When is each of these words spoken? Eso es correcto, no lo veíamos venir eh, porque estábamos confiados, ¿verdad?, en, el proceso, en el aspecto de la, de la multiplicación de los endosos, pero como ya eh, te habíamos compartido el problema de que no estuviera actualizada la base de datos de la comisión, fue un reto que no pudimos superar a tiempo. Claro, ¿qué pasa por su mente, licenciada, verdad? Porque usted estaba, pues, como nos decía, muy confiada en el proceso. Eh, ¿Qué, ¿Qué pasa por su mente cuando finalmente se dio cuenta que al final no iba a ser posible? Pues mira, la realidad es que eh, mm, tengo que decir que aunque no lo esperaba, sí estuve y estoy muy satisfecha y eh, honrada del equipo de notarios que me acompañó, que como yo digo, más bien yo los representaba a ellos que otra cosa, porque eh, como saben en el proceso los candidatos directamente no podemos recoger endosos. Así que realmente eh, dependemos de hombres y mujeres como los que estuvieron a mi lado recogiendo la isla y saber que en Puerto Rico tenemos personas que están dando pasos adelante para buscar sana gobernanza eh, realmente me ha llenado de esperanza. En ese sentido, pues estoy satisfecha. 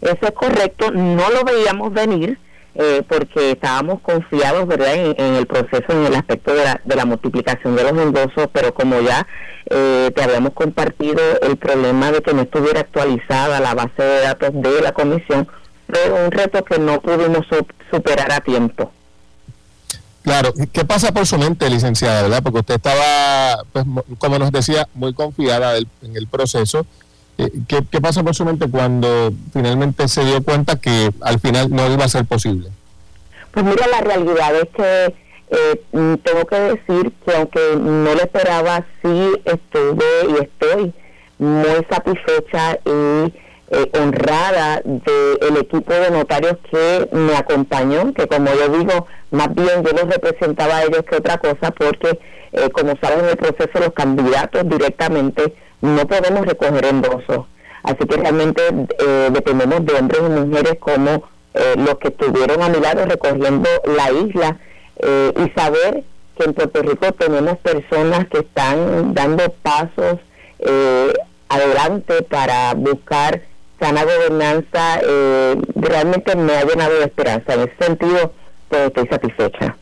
Eso 0.00 0.18
es 0.22 0.32
correcto, 0.32 0.90
no 0.90 1.30
lo 1.30 1.44
veíamos 1.44 1.92
venir 1.92 2.38
eh, 2.74 3.02
porque 3.08 3.52
estábamos 3.52 4.00
confiados, 4.00 4.66
¿verdad?, 4.66 4.94
en, 4.94 5.34
el 5.34 5.46
proceso, 5.46 5.92
en 5.92 6.06
el 6.06 6.14
aspecto 6.14 6.54
de 6.54 6.64
la, 6.64 6.80
de 6.84 6.96
la 6.96 7.04
multiplicación 7.04 7.74
de 7.74 7.82
los 7.82 7.92
endosos, 7.92 8.48
pero 8.52 8.72
como 8.72 9.00
ya 9.00 9.26
eh, 9.68 10.10
te 10.14 10.22
habíamos 10.22 10.52
compartido 10.52 11.20
el 11.42 11.56
problema 11.56 12.12
de 12.12 12.22
que 12.22 12.32
no 12.32 12.42
estuviera 12.42 12.80
actualizada 12.80 13.60
la 13.60 13.74
base 13.74 14.02
de 14.02 14.20
datos 14.20 14.50
de 14.52 14.80
la 14.82 14.92
comisión, 14.92 15.48
fue 15.88 16.12
un 16.12 16.30
reto 16.30 16.64
que 16.64 16.78
no 16.78 17.00
pudimos 17.00 17.44
superar 17.90 18.30
a 18.32 18.40
tiempo. 18.40 18.92
Claro, 20.22 20.52
¿qué 20.72 20.84
pasa 20.84 21.12
por 21.12 21.26
su 21.26 21.38
mente, 21.38 21.68
licenciada, 21.68 22.22
verdad? 22.22 22.42
Porque 22.42 22.60
usted 22.60 22.74
estaba, 22.76 23.64
pues, 23.72 23.84
como 24.18 24.38
nos 24.38 24.52
decía, 24.52 24.86
muy 24.94 25.12
confiada 25.12 25.76
en 25.76 26.16
el 26.16 26.28
proceso. 26.28 26.86
Eh, 27.38 27.50
¿Qué, 27.66 27.82
¿Qué 27.90 28.00
pasa 28.00 28.22
por 28.22 28.34
su 28.34 28.44
mente 28.44 28.68
cuando 28.70 29.32
finalmente 29.52 30.08
se 30.08 30.24
dio 30.24 30.42
cuenta 30.42 30.76
que 30.76 31.10
al 31.20 31.40
final 31.40 31.70
no 31.70 31.90
iba 31.90 32.04
a 32.04 32.08
ser 32.08 32.24
posible? 32.24 32.70
Pues 33.52 33.64
mira, 33.64 33.86
la 33.88 34.00
realidad 34.00 34.54
es 34.54 34.68
que 34.76 35.14
eh, 35.50 35.82
mm, 35.92 36.14
tengo 36.16 36.46
que 36.46 36.56
decir 36.56 37.12
que 37.24 37.36
aunque 37.36 37.76
no 37.76 38.14
lo 38.14 38.20
esperaba, 38.20 38.84
sí 39.02 39.32
estuve 39.44 40.04
y 40.28 40.42
estoy 40.42 40.94
muy 41.38 41.86
satisfecha 41.90 42.78
y 42.84 43.32
eh, 43.72 43.90
honrada 43.98 44.82
del 44.84 45.56
equipo 45.56 45.92
de 45.92 46.10
notarios 46.10 46.56
que 46.70 47.08
me 47.12 47.34
acompañó, 47.36 48.12
que 48.14 48.26
como 48.28 48.52
yo 48.52 48.68
digo, 48.78 49.06
más 49.30 49.54
bien 49.54 49.82
yo 49.84 49.92
los 49.92 50.08
representaba 50.08 50.78
a 50.78 50.82
ellos 50.84 51.04
que 51.08 51.16
otra 51.16 51.38
cosa, 51.38 51.70
porque 51.72 52.18
eh, 52.52 52.70
como 52.70 52.94
saben 53.00 53.20
en 53.20 53.30
el 53.30 53.36
proceso 53.36 53.78
los 53.78 53.92
candidatos 53.92 54.68
directamente 54.68 55.54
no 55.80 56.06
podemos 56.06 56.46
recoger 56.46 56.84
endosos. 56.84 57.46
Así 57.82 58.06
que 58.06 58.16
realmente 58.16 58.62
eh, 58.98 59.28
dependemos 59.32 59.84
de 59.86 59.94
hombres 59.94 60.20
y 60.20 60.30
mujeres 60.30 60.74
como 60.78 61.24
los 61.76 61.98
que 61.98 62.08
estuvieron 62.08 62.62
a 62.62 62.68
mi 62.68 62.78
lado 62.78 63.04
recogiendo 63.06 63.68
la 63.84 64.12
isla 64.12 64.56
y 65.02 65.50
saber 65.58 66.04
que 66.38 66.44
en 66.44 66.54
Puerto 66.54 66.82
Rico 66.82 67.12
tenemos 67.12 67.58
personas 67.58 68.28
que 68.28 68.38
están 68.38 69.14
dando 69.14 69.50
pasos 69.60 70.18
adelante 71.48 72.22
para 72.22 72.74
buscar 72.74 73.42
sana 73.80 74.04
gobernanza 74.04 75.00
eh, 75.02 75.56
realmente 75.74 76.36
me 76.36 76.56
ha 76.56 76.64
llenado 76.64 76.94
de 76.98 77.04
esperanza. 77.04 77.54
En 77.54 77.60
ese 77.60 77.76
sentido, 77.80 78.32
pues 78.68 78.82
estoy 78.86 79.08
satisfecha. 79.08 79.76